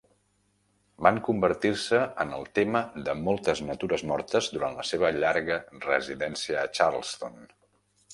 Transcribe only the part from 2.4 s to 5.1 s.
tema de moltes natures mortes durant la